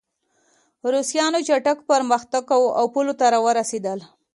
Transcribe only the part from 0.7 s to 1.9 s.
روسانو چټک